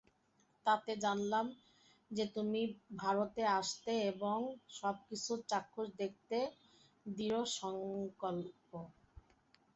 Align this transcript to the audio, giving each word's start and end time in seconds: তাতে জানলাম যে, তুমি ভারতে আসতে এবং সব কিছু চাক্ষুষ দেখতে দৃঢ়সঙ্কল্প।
তাতে 0.65 0.91
জানলাম 0.97 1.45
যে, 2.11 2.25
তুমি 2.35 2.61
ভারতে 2.97 3.41
আসতে 3.53 3.91
এবং 4.11 4.37
সব 4.71 4.95
কিছু 5.07 5.31
চাক্ষুষ 5.49 5.87
দেখতে 5.97 6.37
দৃঢ়সঙ্কল্প। 7.05 8.69